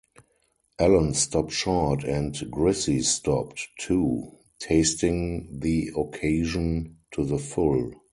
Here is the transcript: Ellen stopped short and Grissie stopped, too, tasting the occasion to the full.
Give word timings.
Ellen 0.79 1.13
stopped 1.13 1.51
short 1.51 2.03
and 2.05 2.33
Grissie 2.49 3.03
stopped, 3.03 3.67
too, 3.77 4.31
tasting 4.57 5.59
the 5.59 5.91
occasion 5.95 6.97
to 7.11 7.23
the 7.23 7.37
full. 7.37 7.93